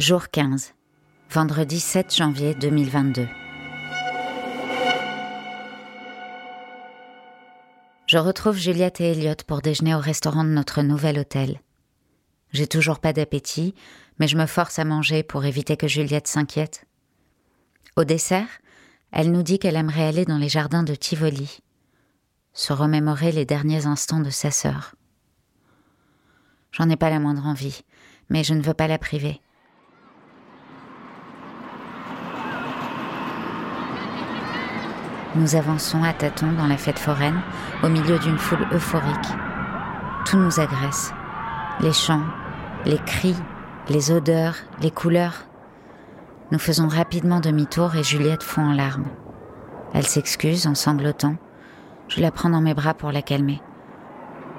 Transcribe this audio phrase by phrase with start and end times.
[0.00, 0.74] Jour 15.
[1.28, 3.26] Vendredi 7 janvier 2022.
[8.06, 11.60] Je retrouve Juliette et Elliot pour déjeuner au restaurant de notre nouvel hôtel.
[12.52, 13.74] J'ai toujours pas d'appétit,
[14.20, 16.86] mais je me force à manger pour éviter que Juliette s'inquiète.
[17.96, 18.60] Au dessert,
[19.10, 21.58] elle nous dit qu'elle aimerait aller dans les jardins de Tivoli,
[22.52, 24.94] se remémorer les derniers instants de sa sœur.
[26.70, 27.80] J'en ai pas la moindre envie,
[28.30, 29.40] mais je ne veux pas la priver.
[35.38, 37.40] Nous avançons à tâtons dans la fête foraine,
[37.84, 39.28] au milieu d'une foule euphorique.
[40.24, 41.12] Tout nous agresse.
[41.78, 42.24] Les chants,
[42.84, 43.36] les cris,
[43.88, 45.44] les odeurs, les couleurs.
[46.50, 49.06] Nous faisons rapidement demi-tour et Juliette fond en larmes.
[49.94, 51.36] Elle s'excuse en sanglotant.
[52.08, 53.62] Je la prends dans mes bras pour la calmer.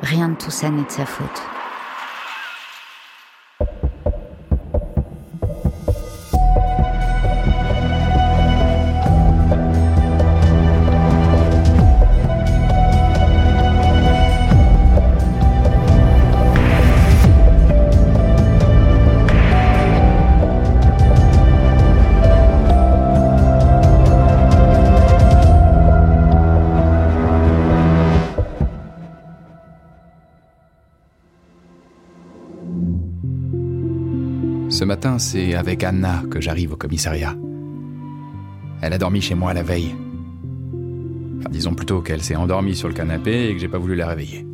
[0.00, 1.51] Rien de tout ça n'est de sa faute.
[34.92, 37.34] Matin, c'est avec Anna que j'arrive au commissariat.
[38.82, 39.94] Elle a dormi chez moi la veille.
[41.50, 44.46] Disons plutôt qu'elle s'est endormie sur le canapé et que j'ai pas voulu la réveiller.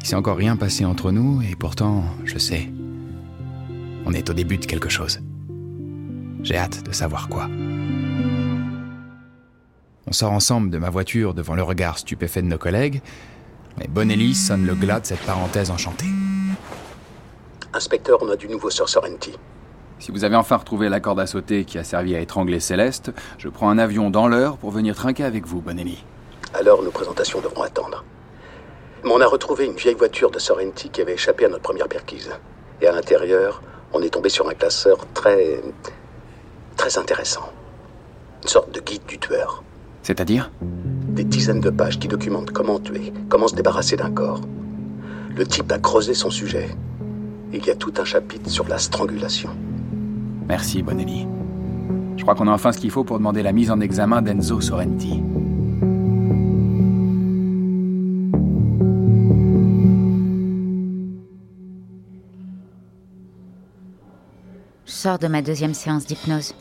[0.00, 2.70] Il s'est encore rien passé entre nous et pourtant, je sais,
[4.06, 5.20] on est au début de quelque chose.
[6.42, 7.46] J'ai hâte de savoir quoi.
[10.06, 13.02] On sort ensemble de ma voiture devant le regard stupéfait de nos collègues,
[13.78, 16.08] mais Bonelli sonne le glas de cette parenthèse enchantée.
[17.78, 19.38] Inspecteur, on a du nouveau sur Sorrenti.
[20.00, 23.12] Si vous avez enfin retrouvé la corde à sauter qui a servi à étrangler Céleste,
[23.38, 26.04] je prends un avion dans l'heure pour venir trinquer avec vous, Bonelli.
[26.54, 28.02] Alors nos présentations devront attendre.
[29.04, 31.86] Mais on a retrouvé une vieille voiture de Sorrenti qui avait échappé à notre première
[31.86, 32.32] perquise.
[32.80, 33.62] Et à l'intérieur,
[33.92, 35.60] on est tombé sur un classeur très.
[36.76, 37.52] très intéressant.
[38.42, 39.62] Une sorte de guide du tueur.
[40.02, 40.50] C'est-à-dire?
[40.60, 44.40] Des dizaines de pages qui documentent comment tuer, comment se débarrasser d'un corps.
[45.36, 46.70] Le type a creusé son sujet.
[47.52, 49.50] Il y a tout un chapitre sur la strangulation.
[50.46, 51.26] Merci, Bonelli.
[52.16, 54.60] Je crois qu'on a enfin ce qu'il faut pour demander la mise en examen d'Enzo
[54.60, 55.22] Sorrenti.
[64.84, 66.54] Je sors de ma deuxième séance d'hypnose.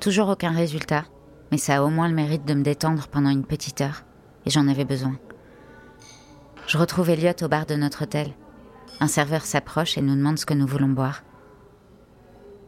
[0.00, 1.04] Toujours aucun résultat,
[1.50, 4.04] mais ça a au moins le mérite de me détendre pendant une petite heure,
[4.46, 5.16] et j'en avais besoin.
[6.66, 8.32] Je retrouve Elliot au bar de notre hôtel.
[9.02, 11.24] Un serveur s'approche et nous demande ce que nous voulons boire.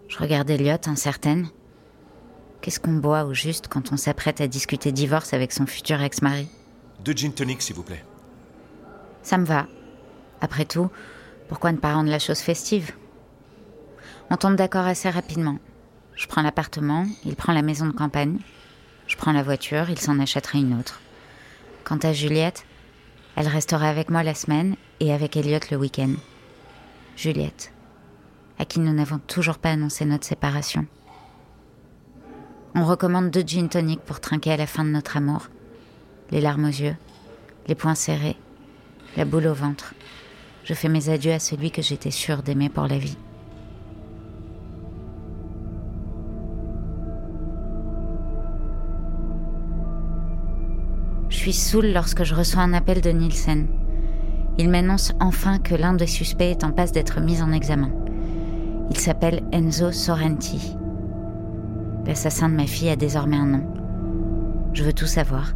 [0.09, 1.47] Je regarde Elliot, incertaine.
[2.61, 6.49] Qu'est-ce qu'on boit au juste quand on s'apprête à discuter divorce avec son futur ex-mari?
[7.05, 8.05] Deux gin tonic, s'il vous plaît.
[9.23, 9.69] Ça me va.
[10.41, 10.91] Après tout,
[11.49, 12.91] pourquoi ne pas rendre la chose festive?
[14.29, 15.61] On tombe d'accord assez rapidement.
[16.17, 18.39] Je prends l'appartement, il prend la maison de campagne.
[19.07, 21.01] Je prends la voiture, il s'en achèterait une autre.
[21.85, 22.67] Quant à Juliette,
[23.37, 26.13] elle restera avec moi la semaine et avec Elliot le week-end.
[27.17, 27.73] Juliette,
[28.59, 30.87] à qui nous n'avons toujours pas annoncé notre séparation.
[32.75, 35.49] On recommande deux gin tonic pour trinquer à la fin de notre amour.
[36.31, 36.97] Les larmes aux yeux,
[37.69, 38.37] les poings serrés,
[39.17, 39.95] la boule au ventre.
[40.65, 43.17] Je fais mes adieux à celui que j'étais sûre d'aimer pour la vie.
[51.45, 53.67] Suis saoule lorsque je reçois un appel de Nielsen.
[54.57, 57.91] Il m'annonce enfin que l'un des suspects est en passe d'être mis en examen.
[58.89, 60.75] Il s'appelle Enzo Sorrenti.
[62.07, 63.67] L'assassin de ma fille a désormais un nom.
[64.73, 65.53] Je veux tout savoir.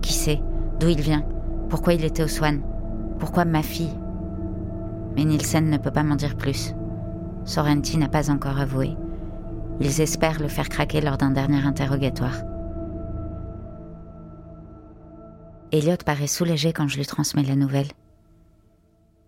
[0.00, 0.40] Qui c'est?
[0.78, 1.24] D'où il vient?
[1.68, 2.60] Pourquoi il était au Swan?
[3.18, 3.98] Pourquoi ma fille?
[5.16, 6.72] Mais Nielsen ne peut pas m'en dire plus.
[7.44, 8.96] Sorrenti n'a pas encore avoué.
[9.80, 12.44] Ils espèrent le faire craquer lors d'un dernier interrogatoire.
[15.72, 17.88] Elliot paraît soulagé quand je lui transmets la nouvelle.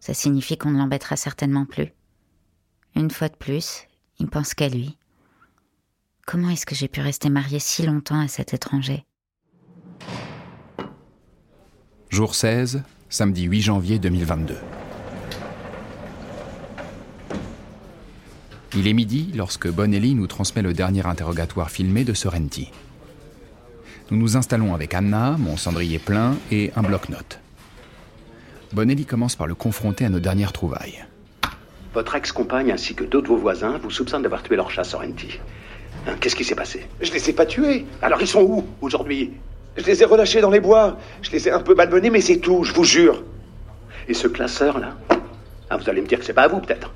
[0.01, 1.93] Ça signifie qu'on ne l'embêtera certainement plus.
[2.97, 3.87] Une fois de plus,
[4.19, 4.99] il pense qu'à lui.
[6.27, 9.05] Comment est-ce que j'ai pu rester mariée si longtemps à cet étranger?
[12.11, 14.57] Jour 16, samedi 8 janvier 2022.
[18.75, 22.71] Il est midi lorsque Bonelli nous transmet le dernier interrogatoire filmé de Sorrenti.
[24.13, 27.41] Nous nous installons avec Anna, mon cendrier plein et un bloc-notes.
[28.75, 31.07] Bonelli commence par le confronter à nos dernières trouvailles.
[31.95, 35.41] Votre ex-compagne ainsi que d'autres de vos voisins vous soupçonnent d'avoir tué leur chat Sorrenti.
[36.07, 36.87] Hein, Qu'est-ce qui s'est passé?
[37.01, 37.87] Je les ai pas tués.
[38.03, 39.33] Alors ils sont où aujourd'hui?
[39.79, 40.99] Je les ai relâchés dans les bois.
[41.23, 43.23] Je les ai un peu malmenés, mais c'est tout, je vous jure.
[44.09, 44.95] Et ce classeur là?
[45.71, 46.93] Ah, Vous allez me dire que c'est pas à vous peut-être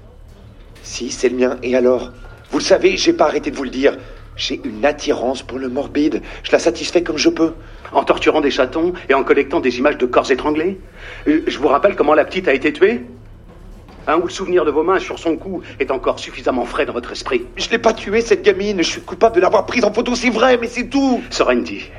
[0.82, 1.56] Si, c'est le mien.
[1.62, 2.12] Et alors?
[2.50, 3.96] Vous le savez, j'ai pas arrêté de vous le dire.
[4.36, 6.22] J'ai une attirance pour le morbide.
[6.42, 7.54] Je la satisfais comme je peux.
[7.92, 10.78] En torturant des chatons et en collectant des images de corps étranglés
[11.26, 13.02] Euh, Je vous rappelle comment la petite a été tuée
[14.08, 16.92] Hein, ou le souvenir de vos mains sur son cou est encore suffisamment frais dans
[16.92, 18.78] votre esprit Je l'ai pas tuée, cette gamine.
[18.78, 21.20] Je suis coupable de l'avoir prise en photo, c'est vrai, mais c'est tout.
[21.30, 21.90] Sorrenti,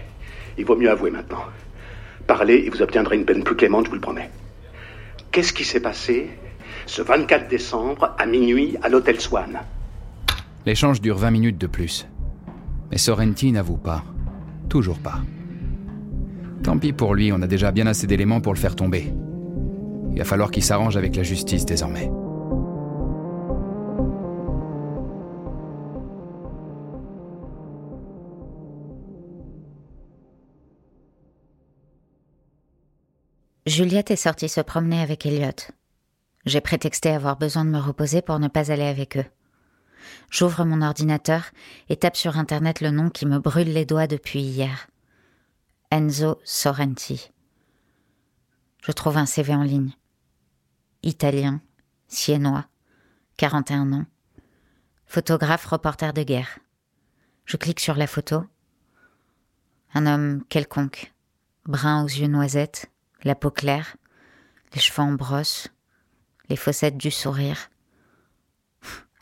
[0.57, 1.43] il vaut mieux avouer maintenant.
[2.25, 4.29] Parlez et vous obtiendrez une peine plus clémente, je vous le promets.
[5.31, 6.29] Qu'est-ce qui s'est passé
[6.85, 9.59] ce 24 décembre à minuit à l'hôtel Swan
[10.65, 12.07] L'échange dure 20 minutes de plus.
[12.91, 14.03] Mais Sorrenti n'avoue pas.
[14.69, 15.19] Toujours pas.
[16.63, 19.13] Tant pis pour lui, on a déjà bien assez d'éléments pour le faire tomber.
[20.11, 22.11] Il va falloir qu'il s'arrange avec la justice désormais.
[33.67, 35.51] Juliette est sortie se promener avec Elliot.
[36.45, 39.25] J'ai prétexté avoir besoin de me reposer pour ne pas aller avec eux.
[40.29, 41.51] J'ouvre mon ordinateur
[41.89, 44.87] et tape sur Internet le nom qui me brûle les doigts depuis hier.
[45.91, 47.31] Enzo Sorrenti.
[48.83, 49.93] Je trouve un CV en ligne.
[51.03, 51.61] Italien,
[52.07, 52.65] siennois,
[53.37, 54.05] 41 ans,
[55.05, 56.59] photographe reporter de guerre.
[57.45, 58.43] Je clique sur la photo.
[59.93, 61.13] Un homme quelconque,
[61.65, 62.91] brun aux yeux noisettes,
[63.23, 63.95] la peau claire,
[64.73, 65.69] les cheveux en brosse,
[66.49, 67.69] les fossettes du sourire.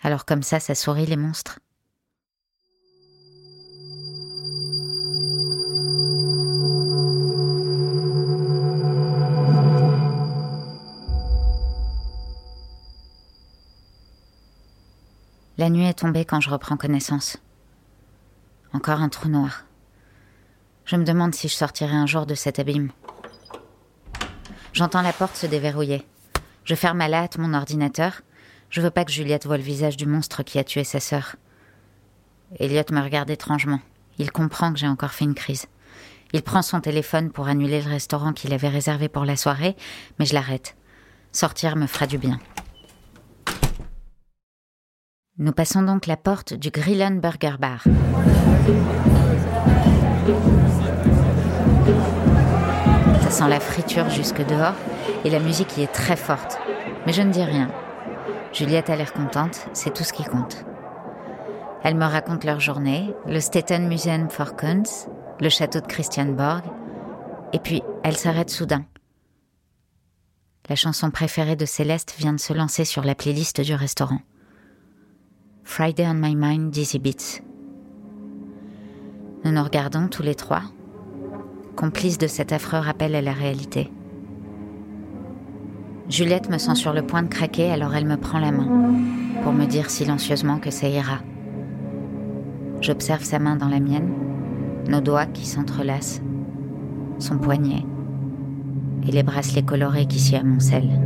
[0.05, 1.57] Alors comme ça, ça sourit les monstres.
[15.57, 17.37] La nuit est tombée quand je reprends connaissance.
[18.73, 19.65] Encore un trou noir.
[20.85, 22.91] Je me demande si je sortirai un jour de cet abîme.
[24.71, 26.05] J'entends la porte se déverrouiller.
[26.63, 28.21] Je ferme à la hâte mon ordinateur.
[28.69, 31.35] Je veux pas que Juliette voie le visage du monstre qui a tué sa sœur.
[32.59, 33.79] Elliot me regarde étrangement.
[34.17, 35.67] Il comprend que j'ai encore fait une crise.
[36.33, 39.75] Il prend son téléphone pour annuler le restaurant qu'il avait réservé pour la soirée,
[40.19, 40.75] mais je l'arrête.
[41.31, 42.39] Sortir me fera du bien.
[45.37, 47.83] Nous passons donc la porte du Grillen Burger Bar.
[53.21, 54.75] Ça sent la friture jusque dehors
[55.25, 56.57] et la musique y est très forte.
[57.05, 57.69] Mais je ne dis rien.
[58.55, 60.65] Juliette a l'air contente, c'est tout ce qui compte.
[61.83, 65.09] Elle me raconte leur journée, le Staten Museum for Kunst,
[65.41, 66.63] le château de Christianborg,
[67.51, 68.85] et puis elle s'arrête soudain.
[70.69, 74.21] La chanson préférée de Céleste vient de se lancer sur la playlist du restaurant.
[75.65, 77.41] Friday on My Mind Dizzy Beats.
[79.43, 80.63] Nous nous regardons tous les trois,
[81.75, 83.91] complices de cet affreux rappel à la réalité.
[86.07, 88.67] Juliette me sent sur le point de craquer, alors elle me prend la main
[89.41, 91.19] pour me dire silencieusement que ça ira.
[92.79, 94.11] J'observe sa main dans la mienne,
[94.87, 96.21] nos doigts qui s'entrelacent,
[97.17, 97.83] son poignet
[99.07, 101.01] et les bracelets colorés qui s'y amoncellent.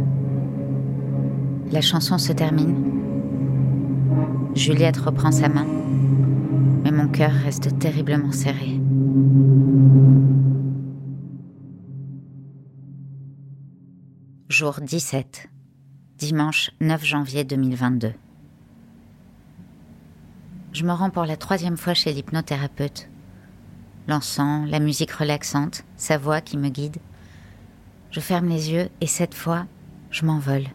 [1.71, 2.75] La chanson se termine.
[4.55, 5.67] Juliette reprend sa main,
[6.83, 8.78] mais mon cœur reste terriblement serré.
[14.49, 15.47] Jour 17,
[16.17, 18.13] dimanche 9 janvier 2022.
[20.73, 23.09] Je me rends pour la troisième fois chez l'hypnothérapeute.
[24.07, 26.97] L'encens, la musique relaxante, sa voix qui me guide.
[28.09, 29.67] Je ferme les yeux et cette fois,
[30.09, 30.65] je m'envole.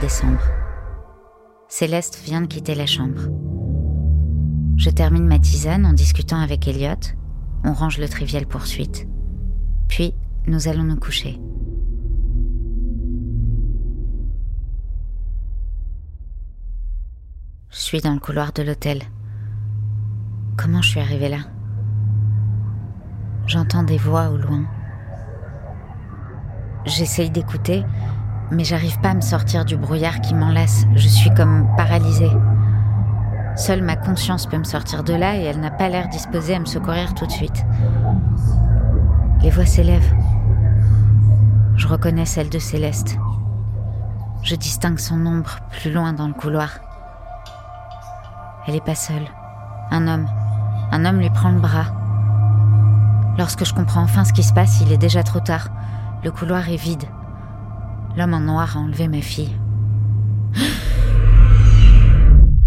[0.00, 0.42] Décembre.
[1.68, 3.22] Céleste vient de quitter la chambre.
[4.76, 7.14] Je termine ma tisane en discutant avec Elliot.
[7.64, 9.06] On range le trivial poursuite.
[9.88, 10.14] Puis,
[10.46, 11.38] nous allons nous coucher.
[17.70, 19.02] Je suis dans le couloir de l'hôtel.
[20.56, 21.40] Comment je suis arrivée là?
[23.46, 24.64] J'entends des voix au loin.
[26.86, 27.84] J'essaye d'écouter,
[28.50, 30.84] mais j'arrive pas à me sortir du brouillard qui m'enlace.
[30.94, 32.30] Je suis comme paralysée.
[33.56, 36.58] Seule ma conscience peut me sortir de là et elle n'a pas l'air disposée à
[36.58, 37.64] me secourir tout de suite.
[39.42, 40.14] Les voix s'élèvent.
[41.76, 43.18] Je reconnais celle de Céleste.
[44.42, 46.70] Je distingue son ombre plus loin dans le couloir.
[48.66, 49.26] Elle n'est pas seule.
[49.90, 50.26] Un homme.
[50.92, 51.86] Un homme lui prend le bras.
[53.38, 55.68] Lorsque je comprends enfin ce qui se passe, il est déjà trop tard.
[56.24, 57.04] Le couloir est vide.
[58.16, 59.54] L'homme en noir a enlevé ma fille.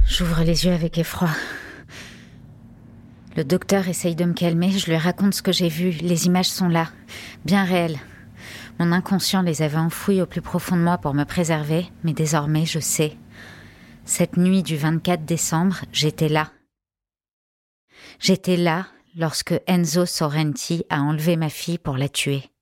[0.06, 1.30] J'ouvre les yeux avec effroi.
[3.36, 5.90] Le docteur essaye de me calmer, je lui raconte ce que j'ai vu.
[5.90, 6.90] Les images sont là,
[7.46, 8.00] bien réelles.
[8.80, 12.66] Mon inconscient les avait enfouies au plus profond de moi pour me préserver, mais désormais
[12.66, 13.18] je sais.
[14.06, 16.52] Cette nuit du 24 décembre, j'étais là.
[18.20, 18.86] J'étais là
[19.16, 22.53] lorsque Enzo Sorrenti a enlevé ma fille pour la tuer.